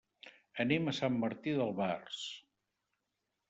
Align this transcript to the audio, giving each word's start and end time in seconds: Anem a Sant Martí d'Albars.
Anem 0.63 0.87
a 0.87 0.95
Sant 1.01 1.21
Martí 1.25 1.55
d'Albars. 1.61 2.25